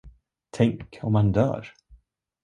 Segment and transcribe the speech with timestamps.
[0.51, 1.73] Tänk, om han dör!